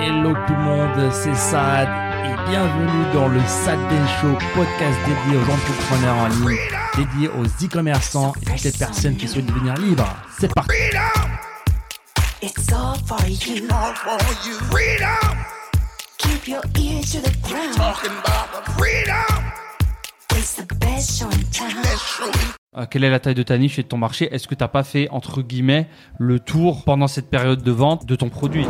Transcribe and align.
Hello 0.00 0.32
tout 0.46 0.52
le 0.54 0.62
monde, 0.62 1.12
c'est 1.12 1.34
Sad 1.34 1.88
et 2.24 2.50
bienvenue 2.50 3.12
dans 3.12 3.28
le 3.28 3.40
Sad 3.40 3.78
Show, 4.20 4.32
podcast 4.54 4.98
dédié 5.06 5.38
aux 5.38 5.50
entrepreneurs 5.50 6.16
en 6.16 6.28
ligne, 6.28 6.58
dédié 6.96 7.28
aux 7.28 7.44
e-commerçants 7.44 8.32
et 8.42 8.44
toutes 8.44 8.62
les 8.64 8.72
personnes 8.72 9.16
qui 9.16 9.26
souhaitent 9.28 9.46
devenir 9.46 9.74
libres. 9.74 10.06
C'est 10.38 10.52
parti. 10.54 10.70
It's 12.42 12.72
all 12.72 12.94
for 13.06 13.18
you. 13.26 13.64
all 13.70 13.94
for 13.94 14.18
you. 14.46 14.54
Freedom, 14.70 15.36
Keep 16.18 16.48
your 16.48 16.62
ear 16.78 17.00
to 17.00 17.20
the 17.20 17.48
ground. 17.48 17.74
talking 17.76 18.12
about 18.12 18.64
the 18.64 18.70
freedom. 18.72 19.44
It's 20.36 20.54
the 20.54 20.66
best 20.78 21.18
show 21.18 21.26
in 21.26 21.42
town. 21.52 21.82
Let's 21.82 22.02
show 22.16 22.26
you. 22.26 22.54
Euh, 22.76 22.86
quelle 22.88 23.02
est 23.02 23.10
la 23.10 23.18
taille 23.18 23.34
de 23.34 23.42
ta 23.42 23.58
niche 23.58 23.78
et 23.78 23.82
de 23.82 23.88
ton 23.88 23.96
marché? 23.98 24.32
Est-ce 24.32 24.46
que 24.46 24.54
tu 24.54 24.62
n'as 24.62 24.68
pas 24.68 24.84
fait, 24.84 25.08
entre 25.10 25.42
guillemets, 25.42 25.88
le 26.18 26.38
tour 26.38 26.84
pendant 26.84 27.08
cette 27.08 27.28
période 27.28 27.62
de 27.62 27.72
vente 27.72 28.06
de 28.06 28.14
ton 28.14 28.28
produit? 28.28 28.66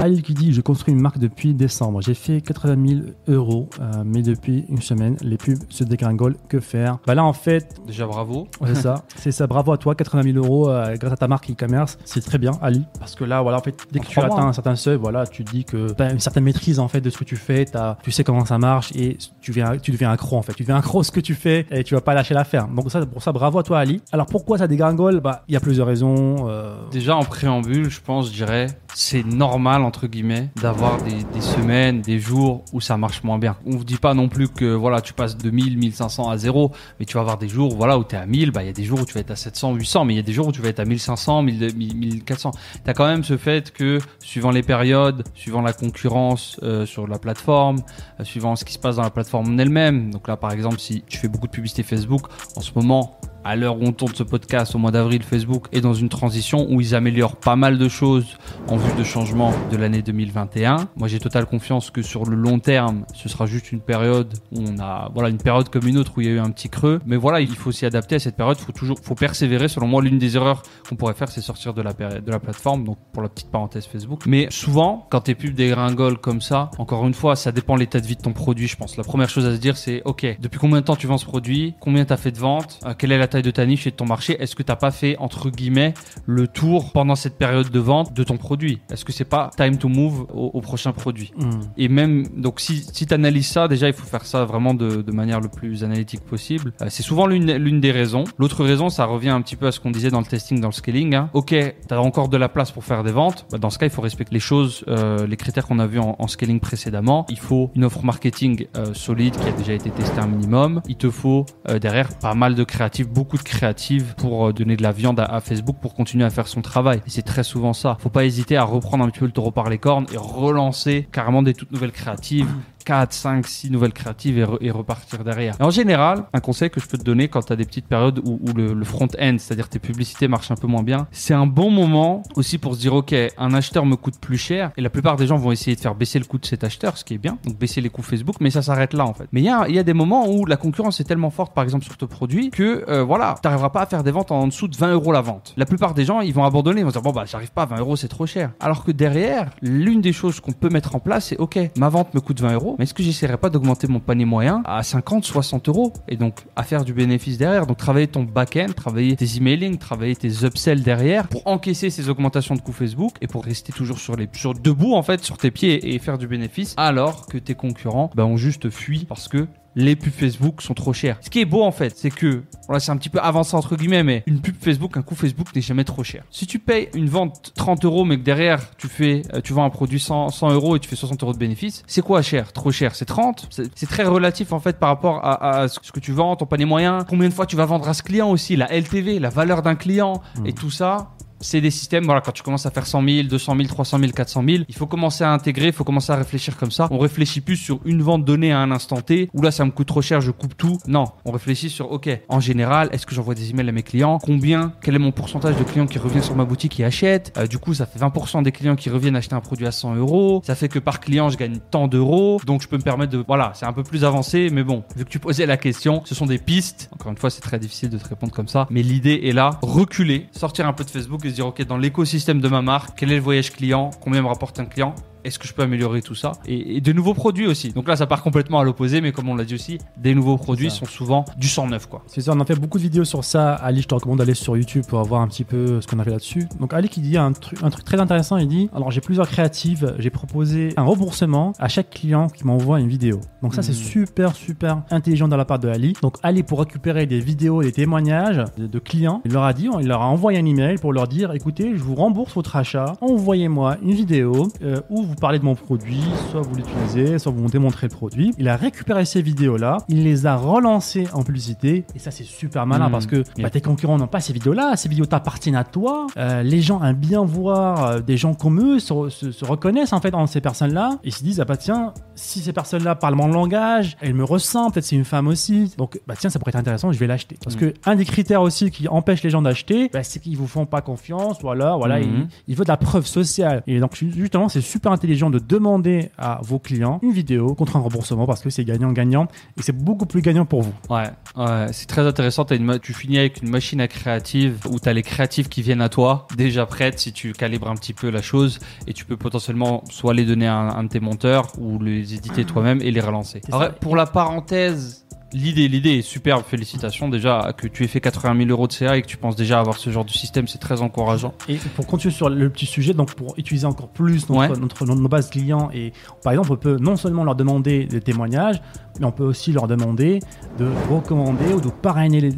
Ali 0.00 0.22
qui 0.22 0.32
dit 0.32 0.52
je 0.52 0.60
construis 0.60 0.94
une 0.94 1.00
marque 1.00 1.18
depuis 1.18 1.54
décembre. 1.54 2.00
J'ai 2.02 2.14
fait 2.14 2.40
80 2.40 2.76
000 2.86 3.00
euros, 3.26 3.68
euh, 3.80 4.02
mais 4.04 4.22
depuis 4.22 4.64
une 4.68 4.80
semaine, 4.80 5.16
les 5.22 5.36
pubs 5.36 5.58
se 5.70 5.82
dégringolent. 5.82 6.36
Que 6.48 6.60
faire? 6.60 6.98
Bah 7.06 7.14
là 7.16 7.24
en 7.24 7.32
fait, 7.32 7.74
Déjà 7.86 8.06
bravo. 8.06 8.46
c'est 8.64 8.76
ça, 8.76 9.02
c'est 9.16 9.32
ça. 9.32 9.46
Bravo 9.48 9.72
à 9.72 9.76
toi, 9.76 9.94
80 9.96 10.22
000 10.32 10.36
euros 10.38 10.68
euh, 10.70 10.94
grâce 10.96 11.12
à 11.12 11.16
ta 11.16 11.26
marque 11.26 11.50
e-commerce, 11.50 11.98
c'est 12.04 12.20
très 12.24 12.38
bien, 12.38 12.52
Ali, 12.62 12.84
parce 13.00 13.16
que 13.16 13.24
là 13.24 13.42
voilà 13.42 13.58
en 13.58 13.60
fait 13.60 13.74
dès 13.90 13.98
que 13.98 14.06
tu 14.06 14.18
atteins 14.20 14.28
mois. 14.28 14.42
un 14.44 14.52
certain 14.52 14.76
seuil, 14.76 14.96
voilà, 14.96 15.26
tu 15.26 15.42
dis 15.42 15.64
que 15.64 15.92
tu 15.92 16.02
as 16.02 16.12
une 16.12 16.20
certaine 16.20 16.44
maîtrise 16.44 16.78
en 16.78 16.86
fait 16.88 17.00
de 17.00 17.10
ce 17.10 17.18
que 17.18 17.24
tu 17.24 17.36
fais, 17.36 17.66
tu 18.02 18.12
sais 18.12 18.22
comment 18.24 18.44
ça 18.44 18.58
marche 18.58 18.92
et 18.94 19.18
tu 19.40 19.50
viens, 19.52 19.76
tu 19.78 19.90
deviens 19.90 20.10
accro 20.12 20.36
en 20.36 20.42
fait. 20.42 20.52
Tu 20.54 20.62
deviens 20.62 20.76
accro 20.76 21.00
à 21.00 21.04
ce 21.04 21.10
que 21.10 21.20
tu 21.20 21.34
fais 21.34 21.66
et 21.72 21.82
tu 21.82 21.94
vas 21.94 22.00
pas 22.00 22.14
lâcher 22.14 22.34
l'affaire. 22.34 22.68
Donc 22.68 22.90
ça, 22.90 23.04
pour 23.04 23.22
ça, 23.22 23.32
bravo 23.32 23.58
à 23.58 23.62
toi, 23.64 23.80
Ali. 23.80 24.00
Alors 24.12 24.26
pourquoi 24.26 24.58
ça 24.58 24.68
dégringole? 24.68 25.20
Bah 25.20 25.42
il 25.48 25.54
y 25.54 25.56
a 25.56 25.60
plusieurs 25.60 25.86
raisons. 25.88 26.48
euh, 26.48 26.76
Déjà 26.92 27.16
en 27.16 27.24
préambule, 27.24 27.90
je 27.90 28.00
pense, 28.00 28.28
je 28.28 28.32
dirais, 28.34 28.66
c'est 28.94 29.24
normal 29.26 29.82
entre 29.88 30.06
guillemets 30.06 30.50
d'avoir 30.60 30.98
des, 31.02 31.40
semaines, 31.40 32.02
des 32.02 32.18
jours 32.18 32.64
où 32.72 32.80
ça 32.80 32.96
marche 32.96 33.24
moins 33.24 33.38
bien. 33.38 33.56
On 33.66 33.70
vous 33.70 33.84
dit 33.84 33.96
pas 33.96 34.14
non 34.14 34.28
plus 34.28 34.48
que 34.48 34.66
voilà, 34.66 35.00
tu 35.00 35.14
passes 35.14 35.36
de 35.36 35.50
1000, 35.50 35.78
1500 35.78 36.28
à 36.28 36.36
0, 36.36 36.72
mais 37.00 37.06
tu 37.06 37.14
vas 37.14 37.20
avoir 37.20 37.38
des 37.38 37.48
jours 37.48 37.74
voilà 37.74 37.98
où 37.98 38.04
tu 38.04 38.14
es 38.14 38.18
à 38.18 38.26
1000, 38.26 38.50
bah 38.50 38.62
il 38.62 38.66
y 38.66 38.70
a 38.70 38.72
des 38.72 38.84
jours 38.84 39.00
où 39.00 39.04
tu 39.04 39.14
vas 39.14 39.20
être 39.20 39.30
à 39.30 39.36
700, 39.36 39.74
800, 39.74 40.04
mais 40.04 40.14
il 40.14 40.16
y 40.16 40.20
a 40.20 40.22
des 40.22 40.32
jours 40.32 40.48
où 40.48 40.52
tu 40.52 40.60
vas 40.60 40.68
être 40.68 40.80
à 40.80 40.84
1500, 40.84 41.42
1000, 41.42 41.74
1400. 41.74 42.50
Tu 42.84 42.90
as 42.90 42.94
quand 42.94 43.06
même 43.06 43.24
ce 43.24 43.36
fait 43.36 43.72
que 43.72 43.98
suivant 44.20 44.50
les 44.50 44.62
périodes, 44.62 45.24
suivant 45.34 45.62
la 45.62 45.72
concurrence 45.72 46.60
euh, 46.62 46.86
sur 46.86 47.08
la 47.08 47.18
plateforme, 47.18 47.78
euh, 48.20 48.24
suivant 48.24 48.54
ce 48.56 48.64
qui 48.64 48.74
se 48.74 48.78
passe 48.78 48.96
dans 48.96 49.02
la 49.02 49.10
plateforme 49.10 49.54
en 49.54 49.58
elle-même. 49.58 50.10
Donc 50.10 50.28
là 50.28 50.36
par 50.36 50.52
exemple, 50.52 50.78
si 50.78 51.02
tu 51.08 51.18
fais 51.18 51.28
beaucoup 51.28 51.46
de 51.46 51.52
publicité 51.52 51.82
Facebook 51.82 52.26
en 52.56 52.60
ce 52.60 52.72
moment 52.74 53.18
à 53.48 53.56
l'heure 53.56 53.78
où 53.78 53.84
on 53.84 53.92
tourne 53.92 54.14
ce 54.14 54.22
podcast, 54.22 54.74
au 54.74 54.78
mois 54.78 54.90
d'avril, 54.90 55.22
Facebook 55.22 55.68
est 55.72 55.80
dans 55.80 55.94
une 55.94 56.10
transition 56.10 56.66
où 56.68 56.82
ils 56.82 56.94
améliorent 56.94 57.36
pas 57.36 57.56
mal 57.56 57.78
de 57.78 57.88
choses 57.88 58.36
en 58.68 58.76
vue 58.76 58.94
de 58.98 59.02
changement 59.02 59.54
de 59.72 59.78
l'année 59.78 60.02
2021. 60.02 60.90
Moi, 60.96 61.08
j'ai 61.08 61.18
totale 61.18 61.46
confiance 61.46 61.90
que 61.90 62.02
sur 62.02 62.26
le 62.26 62.36
long 62.36 62.58
terme, 62.58 63.06
ce 63.14 63.30
sera 63.30 63.46
juste 63.46 63.72
une 63.72 63.80
période 63.80 64.34
où 64.52 64.60
on 64.60 64.78
a, 64.78 65.10
voilà, 65.14 65.30
une 65.30 65.38
période 65.38 65.70
comme 65.70 65.88
une 65.88 65.96
autre 65.96 66.12
où 66.18 66.20
il 66.20 66.26
y 66.26 66.30
a 66.30 66.34
eu 66.34 66.38
un 66.38 66.50
petit 66.50 66.68
creux. 66.68 67.00
Mais 67.06 67.16
voilà, 67.16 67.40
il 67.40 67.48
faut 67.56 67.72
s'y 67.72 67.86
adapter 67.86 68.16
à 68.16 68.18
cette 68.18 68.36
période. 68.36 68.58
Faut 68.58 68.72
toujours, 68.72 68.98
faut 69.02 69.14
persévérer. 69.14 69.68
Selon 69.68 69.86
moi, 69.86 70.02
l'une 70.02 70.18
des 70.18 70.36
erreurs 70.36 70.62
qu'on 70.86 70.96
pourrait 70.96 71.14
faire, 71.14 71.30
c'est 71.30 71.40
sortir 71.40 71.72
de 71.72 71.80
la 71.80 71.94
de 71.94 72.30
la 72.30 72.38
plateforme. 72.38 72.84
Donc, 72.84 72.98
pour 73.14 73.22
la 73.22 73.30
petite 73.30 73.50
parenthèse 73.50 73.86
Facebook. 73.86 74.24
Mais 74.26 74.48
souvent, 74.50 75.06
quand 75.10 75.22
tes 75.22 75.34
pubs 75.34 75.54
dégringolent 75.54 76.18
comme 76.18 76.42
ça, 76.42 76.70
encore 76.76 77.06
une 77.06 77.14
fois, 77.14 77.34
ça 77.34 77.50
dépend 77.50 77.76
l'état 77.76 77.98
de 77.98 78.06
vie 78.06 78.16
de 78.16 78.20
ton 78.20 78.34
produit, 78.34 78.68
je 78.68 78.76
pense. 78.76 78.98
La 78.98 79.04
première 79.04 79.30
chose 79.30 79.46
à 79.46 79.54
se 79.54 79.60
dire, 79.60 79.78
c'est, 79.78 80.02
OK, 80.04 80.26
depuis 80.38 80.58
combien 80.58 80.80
de 80.80 80.84
temps 80.84 80.96
tu 80.96 81.06
vends 81.06 81.16
ce 81.16 81.24
produit? 81.24 81.72
Combien 81.80 82.04
t'as 82.04 82.18
fait 82.18 82.30
de 82.30 82.38
ventes? 82.38 82.80
Euh, 82.84 82.92
quelle 82.92 83.10
est 83.10 83.18
la 83.18 83.26
taille 83.26 83.37
de 83.42 83.50
ta 83.50 83.66
niche 83.66 83.86
et 83.86 83.90
de 83.90 83.96
ton 83.96 84.06
marché? 84.06 84.36
Est-ce 84.40 84.54
que 84.56 84.62
t'as 84.62 84.76
pas 84.76 84.90
fait, 84.90 85.16
entre 85.18 85.50
guillemets, 85.50 85.94
le 86.26 86.46
tour 86.48 86.92
pendant 86.92 87.14
cette 87.14 87.36
période 87.36 87.70
de 87.70 87.78
vente 87.78 88.12
de 88.14 88.24
ton 88.24 88.36
produit? 88.36 88.80
Est-ce 88.90 89.04
que 89.04 89.12
c'est 89.12 89.24
pas 89.24 89.50
time 89.56 89.76
to 89.78 89.88
move 89.88 90.26
au, 90.32 90.50
au 90.54 90.60
prochain 90.60 90.92
produit? 90.92 91.32
Hmm. 91.36 91.60
Et 91.76 91.88
même, 91.88 92.26
donc 92.36 92.60
si, 92.60 92.84
si 92.92 93.06
tu 93.06 93.14
analyses 93.14 93.48
ça, 93.48 93.68
déjà 93.68 93.88
il 93.88 93.94
faut 93.94 94.06
faire 94.06 94.24
ça 94.24 94.44
vraiment 94.44 94.74
de, 94.74 95.02
de 95.02 95.12
manière 95.12 95.40
le 95.40 95.48
plus 95.48 95.84
analytique 95.84 96.20
possible. 96.20 96.72
Euh, 96.82 96.86
c'est 96.88 97.02
souvent 97.02 97.26
l'une 97.26 97.52
l'une 97.56 97.80
des 97.80 97.92
raisons. 97.92 98.24
L'autre 98.38 98.64
raison, 98.64 98.88
ça 98.88 99.04
revient 99.04 99.30
un 99.30 99.40
petit 99.42 99.56
peu 99.56 99.66
à 99.66 99.72
ce 99.72 99.80
qu'on 99.80 99.90
disait 99.90 100.10
dans 100.10 100.20
le 100.20 100.26
testing, 100.26 100.60
dans 100.60 100.68
le 100.68 100.72
scaling. 100.72 101.14
hein. 101.14 101.30
Ok, 101.32 101.48
tu 101.54 101.94
as 101.94 102.00
encore 102.00 102.28
de 102.28 102.36
la 102.36 102.48
place 102.48 102.70
pour 102.70 102.84
faire 102.84 103.02
des 103.04 103.12
ventes. 103.12 103.46
Bah, 103.50 103.58
dans 103.58 103.70
ce 103.70 103.78
cas, 103.78 103.86
il 103.86 103.90
faut 103.90 104.02
respecter 104.02 104.34
les 104.34 104.40
choses, 104.40 104.84
euh, 104.88 105.26
les 105.26 105.36
critères 105.36 105.66
qu'on 105.66 105.78
a 105.78 105.86
vus 105.86 105.98
en, 105.98 106.16
en 106.18 106.26
scaling 106.28 106.60
précédemment. 106.60 107.26
Il 107.28 107.38
faut 107.38 107.70
une 107.74 107.84
offre 107.84 108.04
marketing 108.04 108.66
euh, 108.76 108.94
solide 108.94 109.36
qui 109.36 109.48
a 109.48 109.52
déjà 109.52 109.72
été 109.72 109.90
testée 109.90 110.20
un 110.20 110.26
minimum. 110.26 110.82
Il 110.88 110.96
te 110.96 111.10
faut 111.10 111.46
derrière 111.80 112.18
pas 112.18 112.34
mal 112.34 112.54
de 112.54 112.64
créatifs, 112.64 113.08
beaucoup 113.18 113.36
de 113.36 113.42
créatives 113.42 114.14
pour 114.16 114.46
euh, 114.46 114.52
donner 114.52 114.76
de 114.76 114.82
la 114.84 114.92
viande 114.92 115.18
à, 115.18 115.24
à 115.24 115.40
Facebook 115.40 115.78
pour 115.82 115.94
continuer 115.94 116.24
à 116.24 116.30
faire 116.30 116.46
son 116.46 116.62
travail. 116.62 116.98
Et 116.98 117.10
c'est 117.10 117.22
très 117.22 117.42
souvent 117.42 117.72
ça. 117.72 117.96
Faut 117.98 118.10
pas 118.10 118.24
hésiter 118.24 118.56
à 118.56 118.62
reprendre 118.62 119.02
un 119.02 119.08
petit 119.08 119.18
peu 119.18 119.26
le 119.26 119.32
taureau 119.32 119.50
par 119.50 119.68
les 119.68 119.78
cornes 119.78 120.06
et 120.12 120.16
relancer 120.16 121.08
carrément 121.10 121.42
des 121.42 121.52
toutes 121.52 121.72
nouvelles 121.72 121.90
créatives. 121.90 122.46
4, 122.88 123.12
5, 123.12 123.46
6 123.46 123.70
nouvelles 123.70 123.92
créatives 123.92 124.38
et, 124.38 124.44
re- 124.44 124.56
et 124.62 124.70
repartir 124.70 125.22
derrière. 125.22 125.54
En 125.60 125.68
général, 125.68 126.24
un 126.32 126.40
conseil 126.40 126.70
que 126.70 126.80
je 126.80 126.86
peux 126.86 126.96
te 126.96 127.02
donner 127.02 127.28
quand 127.28 127.42
tu 127.42 127.52
as 127.52 127.56
des 127.56 127.66
petites 127.66 127.86
périodes 127.86 128.18
où, 128.24 128.40
le, 128.56 128.82
front-end, 128.82 129.36
c'est-à-dire 129.38 129.68
tes 129.68 129.78
publicités 129.78 130.26
marchent 130.26 130.50
un 130.50 130.56
peu 130.56 130.66
moins 130.66 130.82
bien, 130.82 131.06
c'est 131.10 131.34
un 131.34 131.46
bon 131.46 131.70
moment 131.70 132.22
aussi 132.34 132.56
pour 132.56 132.74
se 132.74 132.80
dire, 132.80 132.94
OK, 132.94 133.14
un 133.36 133.52
acheteur 133.52 133.84
me 133.84 133.96
coûte 133.96 134.18
plus 134.18 134.38
cher 134.38 134.70
et 134.78 134.80
la 134.80 134.88
plupart 134.88 135.16
des 135.16 135.26
gens 135.26 135.36
vont 135.36 135.52
essayer 135.52 135.76
de 135.76 135.80
faire 135.82 135.94
baisser 135.94 136.18
le 136.18 136.24
coût 136.24 136.38
de 136.38 136.46
cet 136.46 136.64
acheteur, 136.64 136.96
ce 136.96 137.04
qui 137.04 137.12
est 137.12 137.18
bien, 137.18 137.36
donc 137.44 137.58
baisser 137.58 137.82
les 137.82 137.90
coûts 137.90 138.00
Facebook, 138.00 138.36
mais 138.40 138.48
ça 138.48 138.62
s'arrête 138.62 138.94
là 138.94 139.04
en 139.04 139.12
fait. 139.12 139.28
Mais 139.32 139.42
il 139.42 139.74
y 139.74 139.78
a, 139.78 139.82
des 139.82 139.92
moments 139.92 140.26
où 140.26 140.46
la 140.46 140.56
concurrence 140.56 140.98
est 140.98 141.04
tellement 141.04 141.30
forte, 141.30 141.52
par 141.52 141.64
exemple 141.64 141.84
sur 141.84 141.98
ton 141.98 142.06
produit, 142.06 142.48
que 142.48 142.86
euh, 142.88 143.04
voilà, 143.04 143.34
tu 143.42 143.46
n'arriveras 143.46 143.68
pas 143.68 143.82
à 143.82 143.86
faire 143.86 144.02
des 144.02 144.12
ventes 144.12 144.32
en 144.32 144.46
dessous 144.46 144.66
de 144.66 144.76
20 144.78 144.92
euros 144.92 145.12
la 145.12 145.20
vente. 145.20 145.52
La 145.58 145.66
plupart 145.66 145.92
des 145.92 146.06
gens, 146.06 146.22
ils 146.22 146.32
vont 146.32 146.44
abandonner, 146.44 146.80
ils 146.80 146.84
vont 146.84 146.90
dire, 146.90 147.02
bon, 147.02 147.12
bah, 147.12 147.24
j'arrive 147.26 147.52
pas 147.52 147.64
à 147.64 147.66
20 147.66 147.80
euros, 147.80 147.96
c'est 147.96 148.08
trop 148.08 148.24
cher. 148.24 148.52
Alors 148.60 148.82
que 148.82 148.92
derrière, 148.92 149.50
l'une 149.60 150.00
des 150.00 150.14
choses 150.14 150.40
qu'on 150.40 150.52
peut 150.52 150.70
mettre 150.70 150.94
en 150.96 151.00
place, 151.00 151.26
c'est, 151.26 151.36
OK, 151.36 151.58
ma 151.76 151.90
vente 151.90 152.14
me 152.14 152.20
coûte 152.20 152.40
20 152.40 152.54
euros, 152.54 152.76
mais 152.78 152.84
est-ce 152.84 152.94
que 152.94 153.02
j'essaierai 153.02 153.36
pas 153.36 153.50
d'augmenter 153.50 153.88
mon 153.88 154.00
panier 154.00 154.24
moyen 154.24 154.62
à 154.64 154.82
50, 154.82 155.24
60 155.24 155.68
euros 155.68 155.92
et 156.08 156.16
donc 156.16 156.44
à 156.56 156.62
faire 156.62 156.84
du 156.84 156.94
bénéfice 156.94 157.36
derrière. 157.36 157.66
Donc 157.66 157.76
travailler 157.76 158.06
ton 158.06 158.22
back-end, 158.22 158.68
travailler 158.74 159.16
tes 159.16 159.36
emailing, 159.36 159.78
travailler 159.78 160.14
tes 160.14 160.44
upsells 160.44 160.82
derrière 160.82 161.28
pour 161.28 161.46
encaisser 161.46 161.90
ces 161.90 162.08
augmentations 162.08 162.54
de 162.54 162.60
coûts 162.60 162.72
Facebook 162.72 163.12
et 163.20 163.26
pour 163.26 163.44
rester 163.44 163.72
toujours 163.72 163.98
sur 163.98 164.16
les 164.16 164.28
debout 164.62 164.94
en 164.94 165.02
fait 165.02 165.24
sur 165.24 165.36
tes 165.36 165.50
pieds 165.50 165.94
et 165.94 165.98
faire 165.98 166.16
du 166.16 166.28
bénéfice 166.28 166.74
alors 166.76 167.26
que 167.26 167.38
tes 167.38 167.54
concurrents 167.54 168.10
ben, 168.14 168.24
ont 168.24 168.36
juste 168.36 168.70
fui 168.70 169.04
parce 169.04 169.26
que 169.28 169.48
les 169.78 169.94
pubs 169.94 170.12
Facebook 170.12 170.60
sont 170.60 170.74
trop 170.74 170.92
chères. 170.92 171.18
Ce 171.20 171.30
qui 171.30 171.40
est 171.40 171.44
beau 171.44 171.62
en 171.62 171.70
fait, 171.70 171.96
c'est 171.96 172.10
que, 172.10 172.42
voilà, 172.66 172.80
c'est 172.80 172.90
un 172.90 172.96
petit 172.96 173.08
peu 173.08 173.20
avancé 173.20 173.54
entre 173.54 173.76
guillemets, 173.76 174.02
mais 174.02 174.24
une 174.26 174.40
pub 174.40 174.56
Facebook, 174.60 174.96
un 174.96 175.02
coût 175.02 175.14
Facebook 175.14 175.54
n'est 175.54 175.62
jamais 175.62 175.84
trop 175.84 176.02
cher. 176.02 176.24
Si 176.32 176.48
tu 176.48 176.58
payes 176.58 176.88
une 176.94 177.08
vente 177.08 177.52
30 177.54 177.84
euros, 177.84 178.04
mais 178.04 178.18
que 178.18 178.24
derrière 178.24 178.74
tu 178.76 178.88
fais, 178.88 179.22
euh, 179.34 179.40
tu 179.40 179.52
vends 179.52 179.64
un 179.64 179.70
produit 179.70 180.00
100, 180.00 180.30
100 180.30 180.50
euros 180.50 180.74
et 180.74 180.80
tu 180.80 180.88
fais 180.88 180.96
60 180.96 181.22
euros 181.22 181.32
de 181.32 181.38
bénéfice, 181.38 181.84
c'est 181.86 182.02
quoi 182.02 182.22
cher? 182.22 182.52
Trop 182.52 182.72
cher, 182.72 182.96
c'est 182.96 183.04
30 183.04 183.48
C'est 183.76 183.86
très 183.88 184.04
relatif 184.04 184.52
en 184.52 184.58
fait 184.58 184.80
par 184.80 184.88
rapport 184.88 185.24
à, 185.24 185.60
à 185.60 185.68
ce 185.68 185.92
que 185.92 186.00
tu 186.00 186.10
vends, 186.10 186.34
ton 186.34 186.46
panier 186.46 186.64
moyen, 186.64 187.04
combien 187.08 187.28
de 187.28 187.34
fois 187.34 187.46
tu 187.46 187.54
vas 187.54 187.64
vendre 187.64 187.88
à 187.88 187.94
ce 187.94 188.02
client 188.02 188.30
aussi, 188.30 188.56
la 188.56 188.66
LTV, 188.76 189.20
la 189.20 189.30
valeur 189.30 189.62
d'un 189.62 189.76
client 189.76 190.20
et 190.44 190.52
tout 190.52 190.72
ça 190.72 191.12
c'est 191.40 191.60
des 191.60 191.70
systèmes, 191.70 192.04
voilà, 192.04 192.20
quand 192.20 192.32
tu 192.32 192.42
commences 192.42 192.66
à 192.66 192.70
faire 192.70 192.86
100 192.86 193.02
000, 193.04 193.28
200 193.28 193.56
000, 193.56 193.68
300 193.68 193.98
000, 193.98 194.12
400 194.12 194.42
000, 194.46 194.64
il 194.68 194.74
faut 194.74 194.86
commencer 194.86 195.24
à 195.24 195.32
intégrer, 195.32 195.66
il 195.68 195.72
faut 195.72 195.84
commencer 195.84 196.12
à 196.12 196.16
réfléchir 196.16 196.56
comme 196.56 196.70
ça. 196.70 196.88
On 196.90 196.98
réfléchit 196.98 197.40
plus 197.40 197.56
sur 197.56 197.80
une 197.84 198.02
vente 198.02 198.24
donnée 198.24 198.52
à 198.52 198.58
un 198.60 198.70
instant 198.70 199.00
T, 199.00 199.28
où 199.34 199.42
là 199.42 199.50
ça 199.50 199.64
me 199.64 199.70
coûte 199.70 199.88
trop 199.88 200.02
cher, 200.02 200.20
je 200.20 200.30
coupe 200.30 200.56
tout. 200.56 200.78
Non, 200.86 201.06
on 201.24 201.30
réfléchit 201.32 201.70
sur, 201.70 201.90
ok, 201.92 202.08
en 202.28 202.40
général, 202.40 202.88
est-ce 202.92 203.06
que 203.06 203.14
j'envoie 203.14 203.34
des 203.34 203.50
emails 203.50 203.68
à 203.68 203.72
mes 203.72 203.82
clients? 203.82 204.18
Combien? 204.22 204.72
Quel 204.80 204.94
est 204.94 204.98
mon 204.98 205.12
pourcentage 205.12 205.56
de 205.56 205.64
clients 205.64 205.86
qui 205.86 205.98
reviennent 205.98 206.22
sur 206.22 206.36
ma 206.36 206.44
boutique 206.44 206.78
et 206.80 206.84
achètent? 206.84 207.32
Euh, 207.38 207.46
Du 207.46 207.58
coup, 207.58 207.74
ça 207.74 207.86
fait 207.86 207.98
20% 207.98 208.42
des 208.42 208.52
clients 208.52 208.76
qui 208.76 208.90
reviennent 208.90 209.16
acheter 209.16 209.34
un 209.34 209.40
produit 209.40 209.66
à 209.66 209.72
100 209.72 209.94
euros. 209.96 210.42
Ça 210.44 210.54
fait 210.54 210.68
que 210.68 210.78
par 210.78 211.00
client, 211.00 211.28
je 211.30 211.36
gagne 211.38 211.58
tant 211.70 211.88
d'euros. 211.88 212.40
Donc 212.46 212.62
je 212.62 212.68
peux 212.68 212.76
me 212.76 212.82
permettre 212.82 213.12
de, 213.12 213.24
voilà, 213.26 213.52
c'est 213.54 213.66
un 213.66 213.72
peu 213.72 213.82
plus 213.82 214.04
avancé, 214.04 214.48
mais 214.52 214.64
bon, 214.64 214.82
vu 214.96 215.04
que 215.04 215.10
tu 215.10 215.18
posais 215.18 215.46
la 215.46 215.56
question, 215.56 216.02
ce 216.04 216.14
sont 216.14 216.26
des 216.26 216.38
pistes. 216.38 216.88
Encore 216.92 217.10
une 217.10 217.18
fois, 217.18 217.30
c'est 217.30 217.40
très 217.40 217.58
difficile 217.58 217.90
de 217.90 217.98
te 217.98 218.08
répondre 218.08 218.32
comme 218.32 218.48
ça, 218.48 218.66
mais 218.70 218.82
l'idée 218.82 219.20
est 219.24 219.32
là, 219.32 219.58
reculer, 219.62 220.26
sortir 220.32 220.66
un 220.66 220.72
peu 220.72 220.84
de 220.84 220.90
Facebook 220.90 221.24
et 221.28 221.30
se 221.30 221.34
dire, 221.36 221.46
ok, 221.46 221.62
dans 221.62 221.78
l'écosystème 221.78 222.40
de 222.40 222.48
ma 222.48 222.62
marque, 222.62 222.98
quel 222.98 223.12
est 223.12 223.16
le 223.16 223.22
voyage 223.22 223.52
client, 223.52 223.90
combien 224.00 224.22
me 224.22 224.26
rapporte 224.26 224.58
un 224.58 224.64
client, 224.64 224.94
est-ce 225.28 225.38
que 225.38 225.46
je 225.46 225.54
peux 225.54 225.62
améliorer 225.62 226.02
tout 226.02 226.14
ça 226.14 226.32
et, 226.46 226.76
et 226.76 226.80
de 226.80 226.92
nouveaux 226.92 227.14
produits 227.14 227.46
aussi. 227.46 227.70
Donc 227.72 227.86
là, 227.88 227.96
ça 227.96 228.06
part 228.06 228.22
complètement 228.22 228.58
à 228.58 228.64
l'opposé, 228.64 229.00
mais 229.00 229.12
comme 229.12 229.28
on 229.28 229.36
l'a 229.36 229.44
dit 229.44 229.54
aussi, 229.54 229.78
des 229.96 230.14
nouveaux 230.14 230.36
produits 230.36 230.70
sont 230.70 230.86
souvent 230.86 231.24
du 231.36 231.48
sang 231.48 231.68
neuf, 231.68 231.86
quoi. 231.86 232.02
C'est 232.06 232.20
ça, 232.20 232.32
on 232.34 232.40
a 232.40 232.44
fait 232.44 232.54
beaucoup 232.54 232.78
de 232.78 232.82
vidéos 232.82 233.04
sur 233.04 233.24
ça. 233.24 233.54
Ali, 233.54 233.82
je 233.82 233.88
te 233.88 233.94
recommande 233.94 234.18
d'aller 234.18 234.34
sur 234.34 234.56
YouTube 234.56 234.84
pour 234.88 235.02
voir 235.04 235.20
un 235.20 235.28
petit 235.28 235.44
peu 235.44 235.80
ce 235.80 235.86
qu'on 235.86 235.98
a 235.98 236.04
fait 236.04 236.10
là-dessus. 236.10 236.48
Donc 236.60 236.74
Ali 236.74 236.88
qui 236.88 237.00
dit 237.00 237.16
un 237.16 237.32
truc, 237.32 237.62
un 237.62 237.70
truc 237.70 237.84
très 237.84 238.00
intéressant, 238.00 238.36
il 238.36 238.48
dit, 238.48 238.68
alors 238.74 238.90
j'ai 238.90 239.00
plusieurs 239.00 239.28
créatives, 239.28 239.94
j'ai 239.98 240.10
proposé 240.10 240.72
un 240.76 240.82
remboursement 240.82 241.52
à 241.58 241.68
chaque 241.68 241.90
client 241.90 242.28
qui 242.28 242.46
m'envoie 242.46 242.80
une 242.80 242.88
vidéo. 242.88 243.20
Donc 243.42 243.54
ça 243.54 243.62
c'est 243.62 243.72
super 243.72 244.34
super 244.34 244.82
intelligent 244.90 245.28
de 245.28 245.36
la 245.36 245.44
part 245.44 245.58
de 245.58 245.68
Ali. 245.68 245.92
Donc 246.02 246.16
Ali 246.22 246.42
pour 246.42 246.60
récupérer 246.60 247.06
des 247.06 247.20
vidéos, 247.20 247.62
des 247.62 247.72
témoignages 247.72 248.44
de, 248.56 248.66
de 248.66 248.78
clients, 248.78 249.20
il 249.24 249.32
leur 249.32 249.44
a 249.44 249.52
dit, 249.52 249.68
il 249.80 249.86
leur 249.86 250.02
a 250.02 250.06
envoyé 250.06 250.38
un 250.38 250.46
email 250.46 250.76
pour 250.76 250.92
leur 250.92 251.08
dire, 251.08 251.32
écoutez, 251.32 251.72
je 251.76 251.82
vous 251.82 251.94
rembourse 251.94 252.34
votre 252.34 252.56
achat, 252.56 252.94
envoyez-moi 253.00 253.76
une 253.82 253.92
vidéo 253.92 254.48
euh, 254.62 254.80
où 254.88 255.02
vous 255.02 255.14
parlez 255.18 255.38
de 255.38 255.44
mon 255.44 255.54
produit, 255.54 256.02
soit 256.30 256.40
vous 256.42 256.54
l'utilisez, 256.54 257.18
soit 257.18 257.32
vous 257.32 257.42
me 257.42 257.48
démontrez 257.48 257.86
le 257.88 257.94
produit. 257.94 258.32
Il 258.38 258.48
a 258.48 258.56
récupéré 258.56 259.04
ces 259.04 259.22
vidéos-là, 259.22 259.78
il 259.88 260.02
les 260.04 260.26
a 260.26 260.36
relancées 260.36 261.06
en 261.12 261.22
publicité, 261.22 261.84
et 261.94 261.98
ça 261.98 262.10
c'est 262.10 262.24
super 262.24 262.66
malin 262.66 262.86
Mhm. 262.86 262.92
parce 262.92 263.06
que 263.06 263.24
bah, 263.40 263.50
tes 263.50 263.60
concurrents 263.60 263.98
n'ont 263.98 264.06
pas 264.06 264.20
ces 264.20 264.32
vidéos-là, 264.32 264.76
ces 264.76 264.88
vidéos 264.88 265.06
t'appartiennent 265.06 265.56
à 265.56 265.64
toi. 265.64 266.06
Euh, 266.16 266.42
les 266.42 266.60
gens 266.60 266.82
aiment 266.84 266.96
bien 266.96 267.22
voir 267.24 267.84
euh, 267.84 268.00
des 268.00 268.16
gens 268.16 268.34
comme 268.34 268.60
eux 268.60 268.78
se, 268.78 269.08
se- 269.08 269.32
se 269.32 269.44
reconnaissent 269.44 269.92
en 269.92 270.00
fait 270.00 270.14
en 270.14 270.26
ces 270.26 270.40
personnes-là 270.40 270.98
et 271.04 271.10
se 271.10 271.22
disent 271.22 271.40
ah 271.40 271.44
bah 271.44 271.56
tiens 271.56 271.92
si 272.14 272.40
ces 272.40 272.52
personnes-là 272.52 272.94
parlent 272.96 273.14
mon 273.14 273.28
langage, 273.28 273.96
elles 274.00 274.14
me 274.14 274.24
ressemblent, 274.24 274.72
peut-être 274.72 274.84
c'est 274.86 274.96
une 274.96 275.04
femme 275.04 275.28
aussi, 275.28 275.72
donc 275.78 276.00
bah 276.06 276.14
tiens 276.18 276.30
ça 276.30 276.38
pourrait 276.38 276.50
être 276.50 276.56
intéressant, 276.56 276.90
je 276.92 276.98
vais 276.98 277.06
l'acheter. 277.06 277.36
Parce 277.42 277.54
Mhm. 277.56 277.60
que 277.60 277.74
un 277.86 277.94
des 277.96 278.04
critères 278.04 278.42
aussi 278.42 278.70
qui 278.70 278.88
empêche 278.88 279.22
les 279.22 279.30
gens 279.30 279.42
d'acheter, 279.42 279.88
bah, 279.92 280.02
c'est 280.02 280.18
qu'ils 280.20 280.36
vous 280.36 280.46
font 280.48 280.66
pas 280.66 280.80
confiance 280.80 281.42
ou 281.42 281.50
alors 281.50 281.78
voilà 281.78 282.00
Mhm. 282.00 282.04
ils, 282.04 282.28
il 282.48 282.56
veut 282.56 282.64
de 282.64 282.68
la 282.68 282.76
preuve 282.76 283.06
sociale. 283.06 283.62
Et 283.66 283.78
donc, 283.80 283.94
justement, 283.96 284.48
c'est 284.48 284.60
super 284.60 284.90
intelligent 284.98 285.30
de 285.30 285.38
demander 285.38 286.10
à 286.18 286.40
vos 286.42 286.58
clients 286.58 286.98
une 287.02 287.12
vidéo 287.12 287.54
contre 287.54 287.76
un 287.76 287.80
remboursement 287.80 288.26
parce 288.26 288.42
que 288.42 288.50
c'est 288.50 288.64
gagnant-gagnant 288.64 289.28
et 289.56 289.62
c'est 289.62 289.76
beaucoup 289.76 290.06
plus 290.06 290.22
gagnant 290.22 290.44
pour 290.44 290.62
vous. 290.62 290.74
Ouais, 290.90 291.04
ouais, 291.36 291.66
c'est 291.72 291.86
très 291.86 292.06
intéressant. 292.06 292.44
Une 292.50 292.78
tu 292.80 292.92
finis 292.92 293.18
avec 293.18 293.42
une 293.42 293.48
machine 293.48 293.80
à 293.80 293.88
créative 293.88 294.58
où 294.68 294.78
tu 294.80 294.88
as 294.88 294.92
les 294.92 295.02
créatifs 295.02 295.48
qui 295.48 295.62
viennent 295.62 295.80
à 295.80 295.88
toi, 295.88 296.26
déjà 296.36 296.66
prêtes 296.66 296.98
si 296.98 297.12
tu 297.12 297.32
calibres 297.32 297.68
un 297.68 297.76
petit 297.76 297.94
peu 297.94 298.10
la 298.10 298.22
chose 298.22 298.58
et 298.86 298.92
tu 298.92 299.04
peux 299.04 299.16
potentiellement 299.16 299.84
soit 299.90 300.14
les 300.14 300.24
donner 300.24 300.48
à 300.48 300.56
un, 300.56 300.70
un 300.70 300.84
de 300.84 300.88
tes 300.88 301.00
monteurs 301.00 301.52
ou 301.58 301.78
les 301.78 302.14
éditer 302.14 302.44
toi-même 302.44 302.80
et 302.82 302.90
les 302.90 303.00
relancer. 303.00 303.40
Alors, 303.52 303.74
pour 303.74 303.94
la 303.94 304.06
parenthèse, 304.06 305.06
l'idée, 305.32 305.68
l'idée 305.68 305.98
est 305.98 306.02
superbe. 306.02 306.42
Félicitations 306.46 307.08
déjà 307.08 307.52
que 307.56 307.66
tu 307.66 307.84
aies 307.84 307.88
fait 307.88 308.00
80 308.00 308.36
000 308.38 308.50
euros 308.50 308.66
de 308.66 308.72
CA 308.72 308.96
et 308.96 309.02
que 309.02 309.06
tu 309.06 309.16
penses 309.16 309.36
déjà 309.36 309.60
avoir 309.60 309.76
ce 309.76 309.90
genre 309.90 310.04
de 310.04 310.10
système, 310.10 310.46
c'est 310.48 310.58
très 310.58 310.80
encourageant. 310.82 311.34
Et 311.48 311.56
pour 311.76 311.86
continuer 311.86 312.14
sur 312.14 312.28
le 312.28 312.48
petit 312.50 312.66
sujet, 312.66 312.94
donc 312.94 313.14
pour 313.14 313.34
utiliser 313.38 313.66
encore 313.66 313.88
plus 313.88 314.28
notre, 314.28 314.34
Ouais. 314.52 314.58
notre- 314.58 314.84
nos 314.86 315.08
bases 315.08 315.30
clients, 315.30 315.70
et 315.72 315.92
par 316.22 316.32
exemple, 316.32 316.52
on 316.52 316.56
peut 316.56 316.76
non 316.80 316.96
seulement 316.96 317.24
leur 317.24 317.34
demander 317.34 317.84
des 317.86 318.00
témoignages, 318.00 318.60
mais 319.00 319.06
on 319.06 319.12
peut 319.12 319.24
aussi 319.24 319.52
leur 319.52 319.66
demander 319.68 320.18
de 320.58 320.66
recommander 320.90 321.52
ou 321.54 321.60
de 321.60 321.68
parrainer 321.70 322.20
les- 322.20 322.30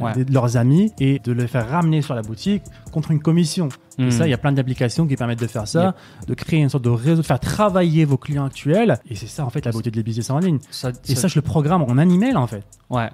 Ouais. 0.00 0.24
de 0.24 0.32
leurs 0.32 0.56
amis 0.56 0.92
et 0.98 1.18
de 1.20 1.32
les 1.32 1.46
faire 1.46 1.68
ramener 1.68 2.02
sur 2.02 2.14
la 2.14 2.22
boutique 2.22 2.62
contre 2.92 3.10
une 3.10 3.20
commission. 3.20 3.68
Et 4.00 4.04
Hmm. 4.06 4.10
ça, 4.12 4.26
il 4.28 4.30
y 4.30 4.34
a 4.34 4.38
plein 4.38 4.52
d'applications 4.52 5.06
qui 5.08 5.16
permettent 5.16 5.40
de 5.40 5.46
faire 5.48 5.66
ça, 5.66 5.96
de 6.28 6.34
créer 6.34 6.60
une 6.60 6.68
sorte 6.68 6.84
de 6.84 6.88
réseau, 6.90 7.22
de 7.22 7.26
faire 7.26 7.40
travailler 7.40 8.04
vos 8.04 8.16
clients 8.16 8.44
actuels. 8.44 9.00
Et 9.10 9.16
c'est 9.16 9.26
ça, 9.26 9.44
en 9.44 9.50
fait, 9.50 9.64
la 9.64 9.72
beauté 9.72 9.90
de 9.90 9.96
les 9.96 10.04
business 10.04 10.30
en 10.30 10.38
ligne. 10.38 10.58
Ça, 10.70 10.92
Et 11.08 11.16
ça, 11.16 11.26
je 11.26 11.34
le 11.34 11.42
programme 11.42 11.82
en 11.82 11.98
un 11.98 12.08
email, 12.08 12.36
en 12.38 12.46
fait. 12.46 12.64
ouais. 12.90 13.08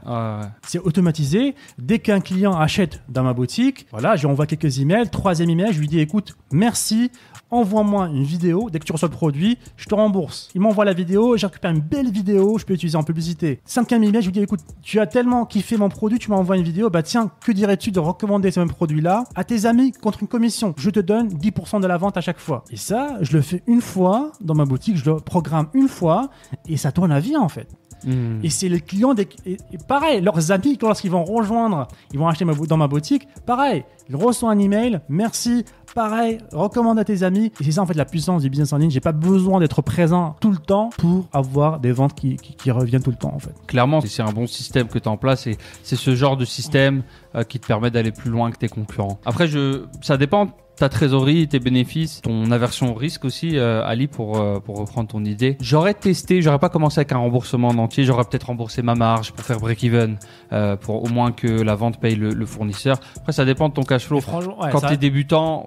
C'est 0.66 0.78
automatisé. 0.78 1.54
Dès 1.78 1.98
qu'un 1.98 2.20
client 2.20 2.56
achète 2.56 3.02
dans 3.08 3.22
ma 3.22 3.32
boutique, 3.32 3.86
voilà, 3.90 4.16
je 4.16 4.22
lui 4.22 4.28
envoie 4.28 4.46
quelques 4.46 4.78
emails. 4.78 5.08
Troisième 5.10 5.50
email, 5.50 5.72
je 5.72 5.80
lui 5.80 5.88
dis 5.88 6.00
écoute, 6.00 6.36
merci, 6.52 7.10
envoie-moi 7.50 8.08
une 8.08 8.24
vidéo. 8.24 8.68
Dès 8.70 8.78
que 8.78 8.84
tu 8.84 8.92
reçois 8.92 9.08
le 9.08 9.14
produit, 9.14 9.58
je 9.76 9.86
te 9.86 9.94
rembourse. 9.94 10.50
Il 10.54 10.60
m'envoie 10.60 10.84
la 10.84 10.92
vidéo, 10.92 11.36
je 11.36 11.46
récupère 11.46 11.70
une 11.70 11.80
belle 11.80 12.10
vidéo, 12.10 12.58
je 12.58 12.64
peux 12.64 12.72
l'utiliser 12.74 12.96
en 12.96 13.02
publicité. 13.02 13.60
Cinquième 13.64 14.02
email, 14.04 14.22
je 14.22 14.26
lui 14.26 14.32
dis 14.32 14.40
écoute, 14.40 14.60
tu 14.82 15.00
as 15.00 15.06
tellement 15.06 15.44
kiffé 15.46 15.76
mon 15.76 15.88
produit, 15.88 16.18
tu 16.18 16.30
m'envoies 16.30 16.56
une 16.56 16.62
vidéo, 16.62 16.90
bah 16.90 17.02
tiens, 17.02 17.30
que 17.44 17.52
dirais-tu 17.52 17.90
de 17.90 18.00
recommander 18.00 18.50
ce 18.50 18.60
même 18.60 18.70
produit-là 18.70 19.24
à 19.34 19.44
tes 19.44 19.66
amis 19.66 19.92
contre 19.92 20.22
une 20.22 20.28
commission? 20.28 20.74
Je 20.76 20.90
te 20.90 21.00
donne 21.00 21.28
10% 21.28 21.80
de 21.80 21.86
la 21.86 21.96
vente 21.96 22.16
à 22.16 22.20
chaque 22.20 22.38
fois. 22.38 22.64
Et 22.70 22.76
ça, 22.76 23.18
je 23.20 23.36
le 23.36 23.42
fais 23.42 23.62
une 23.66 23.80
fois 23.80 24.32
dans 24.40 24.54
ma 24.54 24.64
boutique, 24.64 24.96
je 24.96 25.10
le 25.10 25.16
programme 25.16 25.68
une 25.74 25.88
fois 25.88 26.30
et 26.68 26.76
ça 26.76 26.92
tourne 26.92 27.12
à 27.12 27.20
vie 27.20 27.36
en 27.36 27.48
fait. 27.48 27.68
Hmm. 28.04 28.40
Et 28.42 28.50
c'est 28.50 28.68
les 28.68 28.80
clients 28.80 29.14
des... 29.14 29.28
et, 29.46 29.58
pareil, 29.86 30.20
leurs 30.20 30.50
amis, 30.50 30.78
lorsqu'ils 30.80 31.10
vont 31.10 31.24
rejoindre, 31.24 31.88
ils 32.12 32.18
vont 32.18 32.28
acheter 32.28 32.44
ma 32.44 32.54
dans 32.54 32.76
ma 32.76 32.88
boutique, 32.88 33.28
pareil, 33.46 33.84
ils 34.08 34.16
reçoivent 34.16 34.52
un 34.52 34.58
email, 34.58 35.00
merci, 35.08 35.64
pareil, 35.94 36.38
recommande 36.52 36.98
à 36.98 37.04
tes 37.04 37.22
amis. 37.22 37.52
Et 37.60 37.64
c'est 37.64 37.72
ça 37.72 37.82
en 37.82 37.86
fait 37.86 37.94
la 37.94 38.04
puissance 38.04 38.42
du 38.42 38.50
business 38.50 38.72
en 38.72 38.78
ligne. 38.78 38.90
J'ai 38.90 39.00
pas 39.00 39.12
besoin 39.12 39.60
d'être 39.60 39.82
présent 39.82 40.36
tout 40.40 40.50
le 40.50 40.58
temps 40.58 40.90
pour 40.98 41.26
avoir 41.32 41.80
des 41.80 41.92
ventes 41.92 42.14
qui, 42.14 42.36
qui, 42.36 42.54
qui 42.54 42.70
reviennent 42.70 43.02
tout 43.02 43.10
le 43.10 43.16
temps 43.16 43.32
en 43.34 43.38
fait. 43.38 43.54
Clairement, 43.66 44.00
c'est 44.00 44.22
un 44.22 44.32
bon 44.32 44.46
système 44.46 44.88
que 44.88 44.98
tu 44.98 45.08
as 45.08 45.12
en 45.12 45.16
place 45.16 45.46
et 45.46 45.56
c'est 45.82 45.96
ce 45.96 46.14
genre 46.14 46.36
de 46.36 46.44
système 46.44 47.02
euh, 47.34 47.44
qui 47.44 47.58
te 47.58 47.66
permet 47.66 47.90
d'aller 47.90 48.12
plus 48.12 48.30
loin 48.30 48.50
que 48.50 48.58
tes 48.58 48.68
concurrents. 48.68 49.18
Après, 49.24 49.46
je, 49.46 49.84
ça 50.02 50.16
dépend 50.16 50.48
ta 50.76 50.88
trésorerie, 50.88 51.46
tes 51.48 51.60
bénéfices, 51.60 52.20
ton 52.20 52.50
aversion 52.50 52.92
au 52.92 52.94
risque 52.94 53.24
aussi, 53.24 53.56
euh, 53.56 53.84
Ali, 53.84 54.08
pour, 54.08 54.38
euh, 54.38 54.58
pour 54.60 54.78
reprendre 54.78 55.08
ton 55.08 55.24
idée. 55.24 55.56
J'aurais 55.60 55.94
testé, 55.94 56.42
j'aurais 56.42 56.58
pas 56.58 56.68
commencé 56.68 56.98
avec 56.98 57.12
un 57.12 57.18
remboursement 57.18 57.68
en 57.68 57.78
entier, 57.78 58.04
j'aurais 58.04 58.24
peut-être 58.24 58.48
remboursé 58.48 58.82
ma 58.82 58.94
marge 58.94 59.32
pour 59.32 59.44
faire 59.44 59.60
break-even, 59.60 60.18
euh, 60.52 60.76
pour 60.76 61.04
au 61.04 61.08
moins 61.08 61.32
que 61.32 61.46
la 61.46 61.74
vente 61.74 62.00
paye 62.00 62.16
le, 62.16 62.30
le 62.30 62.46
fournisseur. 62.46 62.98
Après, 63.16 63.32
ça 63.32 63.44
dépend 63.44 63.68
de 63.68 63.74
ton 63.74 63.82
cash 63.82 64.06
flow. 64.06 64.20
franchement, 64.20 64.60
ouais, 64.60 64.70
Quand 64.72 64.80
tu 64.80 64.94
es 64.94 64.96
débutant, 64.96 65.64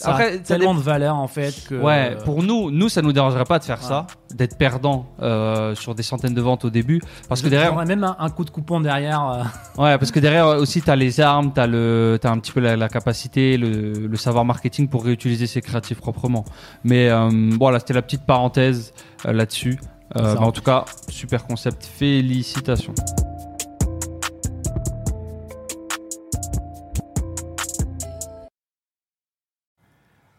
ça 0.00 0.10
après, 0.12 0.34
a 0.34 0.38
tellement 0.38 0.74
de 0.74 0.80
valeur 0.80 1.16
en 1.16 1.26
fait 1.26 1.64
que. 1.68 1.74
Ouais, 1.74 2.14
euh, 2.16 2.24
pour 2.24 2.42
nous, 2.42 2.70
nous, 2.70 2.88
ça 2.88 3.02
nous 3.02 3.12
dérangerait 3.12 3.44
pas 3.44 3.58
de 3.58 3.64
faire 3.64 3.78
Ouais. 3.80 3.88
ça, 3.88 4.06
d'être 4.34 4.56
perdant 4.56 5.06
euh, 5.22 5.74
sur 5.74 5.94
des 5.94 6.02
centaines 6.02 6.34
de 6.34 6.40
ventes 6.40 6.64
au 6.64 6.70
début, 6.70 7.00
parce 7.28 7.42
que 7.42 7.48
derrière, 7.48 7.74
même 7.84 8.04
un, 8.04 8.16
un 8.18 8.30
coup 8.30 8.44
de 8.44 8.50
coupon 8.50 8.80
derrière. 8.80 9.28
euh, 9.28 9.82
Ouais, 9.82 9.98
parce 9.98 10.10
que 10.12 10.20
derrière 10.20 10.46
euh, 10.46 10.58
aussi, 10.62 10.82
tu 10.82 10.90
as 10.90 10.96
les 10.96 11.20
armes, 11.20 11.52
tu 11.52 11.60
as, 11.60 11.66
le, 11.66 12.18
t'as 12.20 12.30
un 12.30 12.38
petit 12.38 12.52
peu 12.52 12.60
la, 12.60 12.76
la 12.76 12.88
capacité, 12.88 13.56
le, 13.56 13.92
le 14.06 14.16
savoir 14.16 14.44
marketing 14.44 14.88
pour 14.88 15.04
réutiliser 15.04 15.46
ses 15.46 15.60
créatifs 15.60 15.98
proprement. 15.98 16.44
Mais 16.84 17.08
euh, 17.08 17.28
voilà, 17.58 17.78
c'était 17.80 17.94
la 17.94 18.02
petite 18.02 18.24
parenthèse 18.24 18.92
euh, 19.26 19.32
là-dessus. 19.32 19.78
Euh, 20.16 20.36
en 20.36 20.52
tout 20.52 20.62
cas, 20.62 20.84
super 21.08 21.44
concept. 21.46 21.84
Félicitations. 21.84 22.94